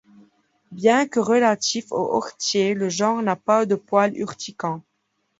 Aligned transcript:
Bien 0.71 1.07
que 1.07 1.19
relatif 1.19 1.91
aux 1.91 2.15
orties, 2.15 2.73
le 2.73 2.89
genre 2.89 3.21
n'a 3.21 3.35
pas 3.35 3.67
de 3.67 3.75
poils 3.75 4.17
urticants. 4.17 4.81